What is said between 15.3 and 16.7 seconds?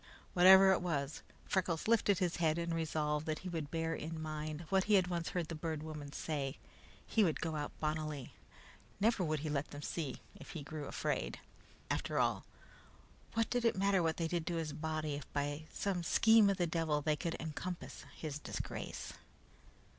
by some scheme of the